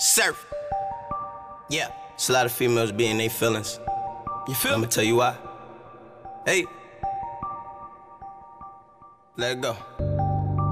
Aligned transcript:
Surf. 0.00 0.46
Yeah, 1.68 1.90
it's 2.14 2.30
a 2.30 2.32
lot 2.32 2.46
of 2.46 2.52
females 2.52 2.90
being 2.90 3.18
they 3.18 3.28
feelings. 3.28 3.78
You 4.48 4.54
feel? 4.54 4.72
I'ma 4.72 4.86
tell 4.86 5.04
you 5.04 5.16
why. 5.16 5.36
Hey. 6.46 6.64
Let 9.36 9.58
it 9.58 9.60
go. 9.60 9.76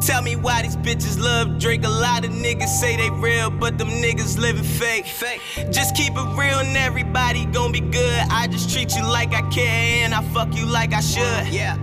Tell 0.00 0.22
me 0.22 0.36
why 0.36 0.62
these 0.62 0.76
bitches 0.76 1.18
love 1.18 1.58
Drake. 1.58 1.84
A 1.84 1.88
lot 1.88 2.24
of 2.24 2.30
niggas 2.30 2.68
say 2.68 2.94
they 2.96 3.10
real, 3.10 3.50
but 3.50 3.78
them 3.78 3.88
niggas 3.88 4.38
living 4.38 4.62
fake. 4.62 5.06
Fake. 5.06 5.40
Just 5.72 5.96
keep 5.96 6.12
it 6.12 6.38
real 6.38 6.60
and 6.60 6.76
everybody 6.76 7.46
gon' 7.46 7.72
be 7.72 7.80
good. 7.80 8.20
I 8.30 8.46
just 8.46 8.72
treat 8.72 8.94
you 8.94 9.02
like 9.02 9.34
I 9.34 9.42
care 9.50 10.04
and 10.04 10.14
I 10.14 10.22
fuck 10.32 10.54
you 10.54 10.66
like 10.66 10.92
I 10.92 11.00
should. 11.00 11.52
Yeah. 11.52 11.76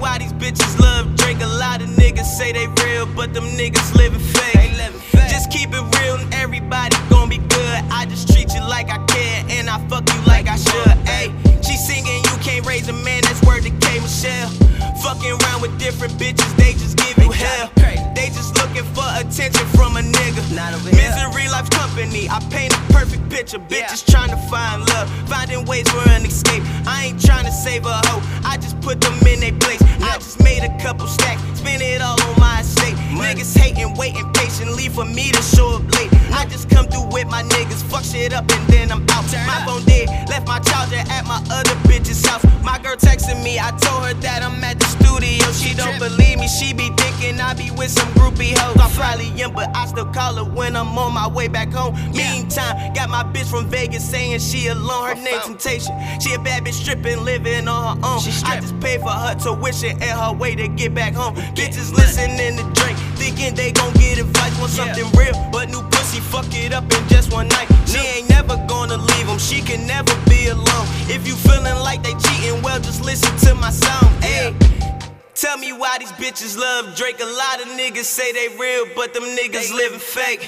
Why 0.00 0.16
these 0.18 0.32
bitches 0.32 0.78
love 0.80 1.14
Drake. 1.16 1.40
A 1.42 1.46
lot 1.46 1.82
of 1.82 1.88
niggas 1.90 2.24
say 2.24 2.52
they 2.52 2.66
real, 2.82 3.06
but 3.06 3.34
them 3.34 3.44
niggas 3.44 3.94
living 3.94 4.18
fake. 4.18 4.54
They 4.54 4.70
living 4.76 5.00
fake. 5.00 5.28
Just 5.28 5.50
keep 5.50 5.70
it 5.72 5.84
real 6.00 6.16
and 6.16 6.32
everybody 6.34 6.96
gon' 7.10 7.28
be 7.28 7.36
good. 7.36 7.78
I 7.90 8.06
just 8.08 8.32
treat 8.32 8.52
you 8.54 8.60
like 8.60 8.88
I 8.90 8.98
care 9.04 9.44
and 9.50 9.68
I 9.68 9.76
fuck 9.88 10.08
you 10.08 10.20
like 10.26 10.48
I 10.48 10.56
should. 10.56 10.96
Hey, 11.06 11.30
she 11.62 11.76
singing, 11.76 12.24
you 12.24 12.36
can't 12.40 12.64
raise 12.66 12.88
a 12.88 12.94
man. 12.94 13.20
That's 13.22 13.42
word 13.42 13.62
to 13.64 13.70
K 13.70 14.00
Michelle. 14.00 14.48
Fucking 15.04 15.32
around 15.32 15.60
with 15.60 15.78
different 15.78 16.14
bitches, 16.14 16.50
they 16.56 16.72
just 16.72 16.96
give 16.96 17.16
you 17.18 17.30
hell. 17.30 17.70
They 18.14 18.28
just 18.28 18.59
attention 19.20 19.66
from 19.76 19.96
a 19.96 20.00
nigga. 20.00 20.40
Misery 20.96 21.48
Life 21.48 21.70
Company, 21.70 22.28
I 22.28 22.40
paint 22.50 22.72
a 22.72 22.80
perfect 22.92 23.28
picture. 23.28 23.58
Bitches 23.58 24.04
trying 24.10 24.30
to 24.30 24.36
find 24.48 24.88
love, 24.88 25.08
finding 25.28 25.64
ways 25.66 25.88
for 25.88 26.08
an 26.10 26.24
escape. 26.24 26.62
I 26.86 27.06
ain't 27.06 27.20
trying 27.20 27.44
to 27.44 27.52
save 27.52 27.86
a 27.86 28.00
hoe, 28.06 28.22
I 28.44 28.56
just 28.56 28.80
put 28.80 29.00
them 29.00 29.14
in 29.26 29.40
their 29.40 29.52
place. 29.52 29.82
I 30.00 30.16
just 30.18 30.42
made 30.42 30.62
a 30.62 30.72
couple 30.78 31.06
stacks, 31.06 31.42
spend 31.58 31.82
it 31.82 32.00
all 32.00 32.20
on 32.22 32.40
my 32.40 32.60
estate. 32.60 32.96
Niggas 33.12 33.56
hating, 33.56 33.94
waiting 33.94 34.28
patiently 34.32 34.88
for 34.88 35.04
me 35.04 35.30
to 35.32 35.42
show 35.42 35.76
up 35.76 35.84
late. 35.94 36.10
I 36.32 36.46
just 36.46 36.70
come 36.70 36.86
through 36.86 37.08
with 37.12 37.28
my 37.28 37.42
niggas, 37.42 37.82
fuck 37.90 38.04
shit 38.04 38.32
up 38.32 38.50
and 38.50 38.68
then 38.68 38.90
I'm 38.90 39.02
out. 39.10 39.20
Some 47.90 48.08
groupie 48.14 48.56
hoes. 48.56 48.76
I'm 48.80 48.90
probably 48.92 49.28
in, 49.40 49.52
but 49.52 49.74
I 49.74 49.86
still 49.86 50.06
call 50.06 50.34
her 50.36 50.44
when 50.44 50.76
I'm 50.76 50.96
on 50.96 51.12
my 51.12 51.26
way 51.26 51.48
back 51.48 51.72
home. 51.72 51.94
Meantime, 52.12 52.94
got 52.94 53.10
my 53.10 53.24
bitch 53.24 53.50
from 53.50 53.66
Vegas 53.66 54.08
saying 54.08 54.38
she 54.38 54.68
alone. 54.68 55.08
Her 55.08 55.14
name 55.16 55.40
Temptation. 55.40 55.94
She 56.20 56.34
a 56.34 56.38
bad 56.38 56.64
bitch 56.64 56.74
stripping, 56.74 57.24
living 57.24 57.66
on 57.66 57.98
her 57.98 58.06
own. 58.06 58.20
I 58.44 58.60
just 58.60 58.78
pay 58.80 58.98
for 58.98 59.10
her 59.10 59.34
tuition 59.34 60.00
and 60.00 60.18
her 60.20 60.32
way 60.32 60.54
to 60.54 60.68
get 60.68 60.94
back 60.94 61.14
home. 61.14 61.34
Bitches 61.56 61.92
listening 61.92 62.56
to 62.58 62.62
Drake, 62.80 62.96
thinking 63.16 63.54
they 63.54 63.72
gon' 63.72 63.92
get 63.94 64.18
advice 64.18 64.62
on 64.62 64.68
something 64.68 65.10
real, 65.18 65.34
but 65.50 65.68
new 65.68 65.82
pussy 65.90 66.20
fuck 66.20 66.46
it 66.54 66.72
up 66.72 66.84
in 66.84 67.08
just 67.08 67.32
one 67.32 67.48
night. 67.48 67.68
She 67.86 67.98
ain't 67.98 68.28
never 68.30 68.56
gonna 68.68 68.96
leave 68.96 69.26
him. 69.26 69.38
She 69.38 69.60
can 69.60 69.86
never 69.86 70.14
be 70.28 70.46
alone. 70.48 70.86
If 71.08 71.26
you 71.26 71.34
feeling 71.34 71.78
like 71.82 72.02
they 72.02 72.14
cheating, 72.14 72.62
well 72.62 72.78
just 72.78 73.04
listen 73.04 73.36
to 73.48 73.54
my 73.54 73.70
song. 73.70 74.08
Ayy. 74.22 74.89
Tell 75.40 75.56
me 75.56 75.72
why 75.72 75.96
these 75.98 76.12
bitches 76.12 76.58
love 76.58 76.94
Drake. 76.94 77.18
A 77.18 77.24
lot 77.24 77.62
of 77.62 77.68
niggas 77.68 78.04
say 78.04 78.30
they 78.30 78.54
real, 78.58 78.84
but 78.94 79.14
them 79.14 79.22
niggas 79.22 79.72
living 79.72 79.98
fake. 79.98 80.40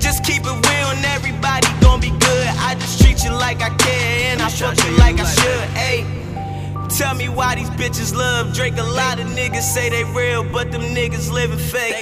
Just 0.00 0.24
keep 0.24 0.40
it 0.40 0.68
real 0.70 0.88
and 0.88 1.04
everybody 1.04 1.66
gon' 1.82 2.00
be 2.00 2.08
good. 2.08 2.46
I 2.56 2.74
just 2.80 3.02
treat 3.02 3.22
you 3.24 3.30
like 3.30 3.60
I 3.60 3.68
care 3.76 4.32
and 4.32 4.40
I 4.40 4.48
fuck 4.48 4.82
you 4.82 4.96
like 4.96 5.20
I 5.20 5.28
should. 5.28 5.68
Ayy. 5.76 6.88
Tell 6.96 7.14
me 7.14 7.28
why 7.28 7.56
these 7.56 7.68
bitches 7.76 8.14
love 8.14 8.54
Drake. 8.54 8.78
A 8.78 8.82
lot 8.82 9.20
of 9.20 9.26
niggas 9.26 9.70
say 9.70 9.90
they 9.90 10.04
real, 10.04 10.42
but 10.44 10.72
them 10.72 10.80
niggas 10.80 11.30
living 11.30 11.58
fake. 11.58 11.94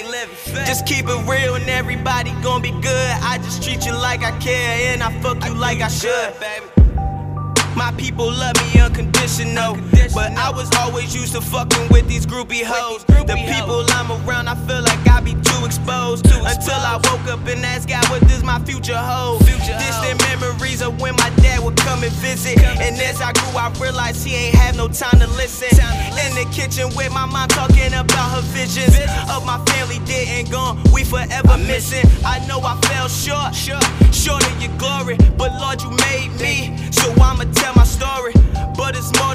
Just 0.66 0.86
keep 0.86 1.06
it 1.08 1.28
real 1.28 1.56
and 1.56 1.68
everybody 1.68 2.30
gon' 2.44 2.62
be 2.62 2.70
good. 2.70 3.10
I 3.24 3.38
just 3.38 3.60
treat 3.60 3.84
you 3.84 3.92
like 3.92 4.22
I 4.22 4.38
care 4.38 4.92
and 4.92 5.02
I 5.02 5.10
fuck 5.20 5.44
you 5.44 5.54
like 5.54 5.80
I 5.80 5.88
should. 5.88 6.32
My 7.80 7.92
people 7.92 8.30
love 8.30 8.54
me 8.60 8.78
unconditional. 8.78 9.78
But 10.12 10.32
I 10.36 10.50
was 10.50 10.68
always 10.76 11.14
used 11.14 11.32
to 11.32 11.40
fucking 11.40 11.88
with 11.88 12.06
these 12.06 12.26
groupie 12.26 12.62
hoes. 12.62 13.04
The 13.04 13.36
people 13.48 13.86
I'm 13.96 14.12
around, 14.12 14.48
I 14.48 14.54
feel 14.66 14.82
like 14.82 15.00
I 15.08 15.20
be 15.20 15.32
too 15.32 15.64
exposed. 15.64 16.26
Until 16.26 16.74
I 16.74 17.00
woke 17.08 17.26
up 17.32 17.46
and 17.46 17.64
asked 17.64 17.88
God, 17.88 18.04
what 18.10 18.20
does 18.28 18.42
my 18.42 18.58
future 18.60 18.98
hold? 18.98 19.40
Distant 19.46 20.20
memories 20.28 20.82
of 20.82 21.00
when 21.00 21.16
my 21.16 21.30
dad 21.40 21.64
would 21.64 21.78
come 21.78 22.02
and 22.02 22.12
visit. 22.20 22.58
And 22.60 23.00
as 23.00 23.22
I 23.22 23.32
grew, 23.32 23.56
I 23.56 23.72
realized 23.80 24.26
he 24.26 24.34
ain't 24.34 24.56
have 24.56 24.76
no 24.76 24.86
time 24.88 25.18
to 25.18 25.26
listen. 25.40 25.72
In 26.20 26.34
the 26.34 26.46
kitchen 26.52 26.94
with 26.94 27.12
my 27.14 27.24
mom 27.24 27.48
talking 27.48 27.94
about 27.94 28.28
her 28.36 28.42
visions 28.52 28.92
of 29.32 29.46
my 29.46 29.56
family 29.72 30.00
dead 30.04 30.28
and 30.28 30.50
gone. 30.50 30.76
We 30.92 31.04
forever 31.04 31.56
missing. 31.56 32.04
I 32.26 32.44
know 32.46 32.60
I 32.60 32.76
fell 32.92 33.08
short, 33.08 33.54
short 33.54 34.44
of 34.44 34.62
your 34.62 34.76
glory. 34.76 35.16
But 35.38 35.58
Lord, 35.60 35.80
you 35.80 35.90
made 36.10 36.28
me, 36.40 36.76
so 36.90 37.09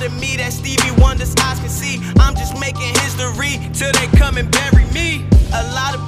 Than 0.06 0.20
me 0.20 0.38
that 0.38 0.54
Stevie 0.54 0.92
Wonder's 1.02 1.34
eyes 1.42 1.58
can 1.60 1.68
see. 1.68 1.98
I'm 2.20 2.36
just 2.36 2.60
making 2.60 2.94
history 3.02 3.58
till 3.74 3.92
they 3.94 4.06
come 4.20 4.38
and 4.38 4.52
bury 4.52 4.86
me. 4.94 5.26
A 5.52 5.64
lot 5.74 5.96
of 5.96 6.05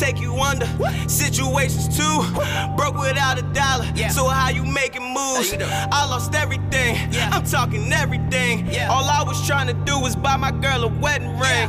take 0.00 0.18
you 0.18 0.34
under. 0.40 0.66
Situations 1.08 1.86
too. 1.94 2.16
Broke 2.74 2.96
without 2.96 3.38
a 3.38 3.42
dollar. 3.52 3.84
So 4.08 4.26
how 4.26 4.48
you 4.48 4.64
making 4.64 5.04
moves? 5.04 5.54
I 5.60 6.06
lost 6.08 6.34
everything. 6.34 6.96
I'm 7.30 7.44
talking 7.44 7.92
everything. 7.92 8.68
All 8.88 9.04
I 9.04 9.22
was 9.22 9.46
trying 9.46 9.66
to 9.66 9.74
do 9.84 10.00
was 10.00 10.16
buy 10.16 10.36
my 10.36 10.52
girl 10.52 10.84
a 10.84 10.88
wedding 10.88 11.38
ring. 11.38 11.68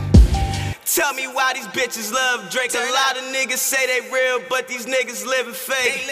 Tell 0.86 1.14
me 1.14 1.28
why 1.28 1.54
these 1.54 1.68
bitches 1.68 2.12
love 2.12 2.50
Drake. 2.50 2.74
A 2.74 2.80
lot 2.92 3.18
of 3.18 3.24
niggas 3.36 3.64
say 3.72 3.86
they 3.88 4.10
real, 4.10 4.40
but 4.50 4.68
these 4.68 4.86
niggas 4.86 5.26
living 5.26 5.54
fake. 5.54 6.08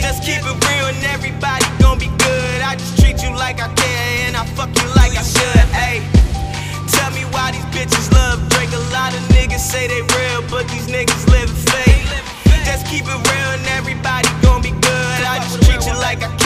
Just 0.00 0.22
keep 0.22 0.40
it 0.40 0.56
real 0.68 0.86
and 0.92 1.04
everybody 1.04 1.64
gon' 1.80 1.98
be 1.98 2.08
good. 2.18 2.60
I 2.62 2.76
just 2.76 2.98
treat 3.00 3.22
you 3.22 3.30
like 3.30 3.60
I 3.60 3.68
care 3.74 4.26
and 4.26 4.36
I 4.36 4.44
fuck 4.56 4.68
you 4.68 4.88
like 4.96 5.12
I 5.16 5.22
should. 5.22 5.68
Ayy. 5.84 6.00
Tell 6.92 7.10
me 7.12 7.24
why 7.32 7.52
these 7.52 7.64
bitches 7.72 8.12
love 8.12 8.46
Drake. 8.48 8.72
A 8.72 8.84
lot 8.92 9.12
of 9.12 9.20
niggas 9.32 9.64
say 9.64 9.88
they 9.88 10.02
real, 10.02 10.27
but 10.50 10.68
these 10.68 10.86
niggas 10.86 11.26
living 11.30 11.54
fake. 11.54 12.06
Just 12.64 12.86
keep 12.86 13.04
it 13.04 13.08
real 13.08 13.50
and 13.56 13.66
everybody 13.68 14.28
gon' 14.42 14.62
be 14.62 14.70
good. 14.70 15.20
I 15.24 15.38
just 15.42 15.62
treat 15.62 15.84
you 15.86 15.94
like 16.00 16.22
I 16.22 16.37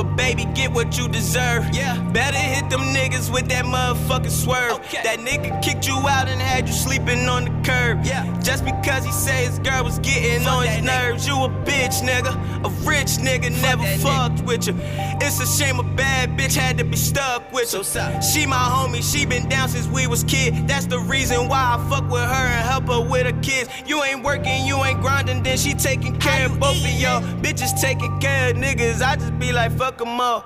But 0.00 0.16
baby, 0.16 0.46
get 0.54 0.72
what 0.72 0.96
you 0.96 1.08
deserve. 1.08 1.68
Yeah. 1.74 2.00
Better 2.12 2.38
hit 2.38 2.70
them 2.70 2.80
niggas 2.80 3.30
with 3.30 3.48
that 3.48 3.66
motherfucking 3.66 4.30
swerve. 4.30 4.80
That 5.04 5.18
nigga 5.18 5.62
kicked 5.62 5.86
you 5.86 5.92
out 6.08 6.26
and 6.26 6.40
had 6.40 6.66
you 6.66 6.72
sleeping 6.72 7.28
on 7.28 7.44
the 7.44 7.50
curb. 7.70 8.02
Yeah. 8.02 8.24
Just 8.40 8.64
because 8.64 9.04
he 9.04 9.12
say 9.12 9.44
his 9.44 9.58
girl 9.58 9.84
was 9.84 9.98
getting 9.98 10.46
on 10.46 10.66
his 10.66 10.82
nerves. 10.82 11.28
You 11.28 11.34
a 11.34 11.50
bitch, 11.50 12.00
nigga. 12.00 12.32
A 12.64 12.70
rich 12.88 13.18
nigga 13.18 13.50
never 13.60 13.84
fucked 13.98 14.42
with 14.44 14.66
you. 14.68 14.74
It's 15.20 15.38
a 15.38 15.46
shame 15.46 15.78
a 15.78 15.82
bad 15.82 16.30
bitch 16.30 16.56
had 16.56 16.78
to 16.78 16.84
be 16.84 16.96
stuck 16.96 17.52
with 17.52 17.74
you. 17.74 17.84
She 18.22 18.46
my 18.46 18.56
homie, 18.56 19.02
she 19.02 19.26
been 19.26 19.50
down 19.50 19.68
since 19.68 19.86
we 19.86 20.06
was 20.06 20.24
kid. 20.24 20.66
That's 20.66 20.86
the 20.86 20.98
reason 20.98 21.48
why 21.48 21.76
I 21.76 21.90
fuck 21.90 22.10
with 22.10 22.22
her 22.22 22.46
and 22.56 22.66
help 22.66 22.86
her 22.88 23.00
with 23.00 23.26
her 23.26 23.40
kids. 23.42 23.68
You 23.86 24.02
ain't 24.02 24.22
working, 24.22 24.66
you 24.66 24.82
ain't 24.82 25.00
grinding, 25.02 25.42
then 25.42 25.58
she 25.58 25.74
taking 25.74 26.18
care 26.18 26.46
of 26.46 26.58
both 26.58 26.82
of 26.82 26.90
y'all. 26.90 27.22
Bitches 27.42 27.78
taking 27.80 28.18
care 28.20 28.50
of 28.50 28.56
niggas. 28.56 29.02
I 29.02 29.16
just 29.16 29.38
be 29.38 29.52
like, 29.52 29.72
fuck 29.76 29.89
them 29.98 30.20
all. 30.20 30.44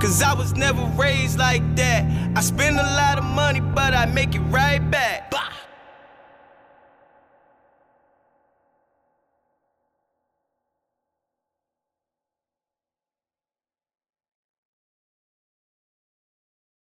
Cause 0.00 0.22
I 0.22 0.34
was 0.34 0.54
never 0.54 0.82
raised 0.96 1.38
like 1.38 1.62
that. 1.76 2.04
I 2.36 2.40
spend 2.40 2.76
a 2.76 2.82
lot 2.82 3.18
of 3.18 3.24
money, 3.24 3.60
but 3.60 3.94
I 3.94 4.06
make 4.06 4.34
it 4.34 4.40
right 4.50 4.80
back. 4.90 5.32